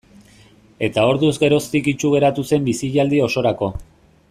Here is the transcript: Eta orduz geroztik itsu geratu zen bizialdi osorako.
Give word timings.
Eta 0.87 1.03
orduz 1.09 1.29
geroztik 1.43 1.91
itsu 1.93 2.11
geratu 2.15 2.47
zen 2.53 2.67
bizialdi 2.71 3.21
osorako. 3.31 3.71